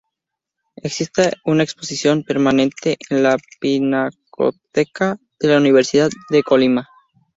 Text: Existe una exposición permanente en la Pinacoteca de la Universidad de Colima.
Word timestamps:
Existe 0.77 1.31
una 1.45 1.61
exposición 1.61 2.23
permanente 2.23 2.97
en 3.11 3.21
la 3.21 3.37
Pinacoteca 3.59 5.19
de 5.39 5.47
la 5.47 5.57
Universidad 5.57 6.09
de 6.31 6.41
Colima. 6.41 6.87